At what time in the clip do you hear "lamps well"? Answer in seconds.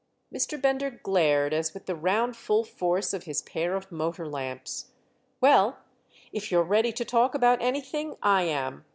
4.27-5.77